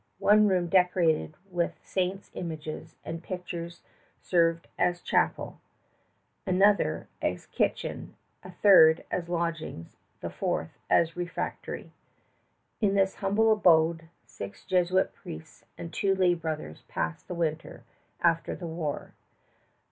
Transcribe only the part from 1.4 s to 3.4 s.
with saints' images and